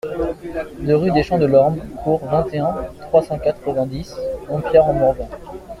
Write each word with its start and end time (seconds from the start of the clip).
deux 0.79 0.95
rue 0.95 1.11
des 1.11 1.21
Champs 1.21 1.37
de 1.37 1.45
Lormes 1.45 1.79
(Cour, 2.03 2.25
vingt 2.25 2.47
et 2.53 2.57
un, 2.57 2.75
trois 3.01 3.21
cent 3.21 3.37
quatre-vingt-dix, 3.37 4.15
Dompierre-en-Morvan 4.49 5.29